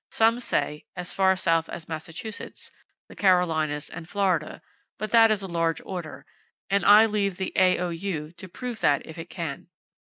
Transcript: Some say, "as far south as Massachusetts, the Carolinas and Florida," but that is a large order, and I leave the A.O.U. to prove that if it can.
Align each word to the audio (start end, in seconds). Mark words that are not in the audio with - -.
Some 0.09 0.39
say, 0.39 0.85
"as 0.95 1.13
far 1.13 1.35
south 1.35 1.69
as 1.69 1.87
Massachusetts, 1.87 2.71
the 3.07 3.15
Carolinas 3.15 3.87
and 3.87 4.09
Florida," 4.09 4.63
but 4.97 5.11
that 5.11 5.29
is 5.29 5.43
a 5.43 5.47
large 5.47 5.79
order, 5.85 6.25
and 6.71 6.83
I 6.83 7.05
leave 7.05 7.37
the 7.37 7.53
A.O.U. 7.55 8.31
to 8.31 8.49
prove 8.49 8.79
that 8.81 9.05
if 9.05 9.19
it 9.19 9.29
can. 9.29 9.67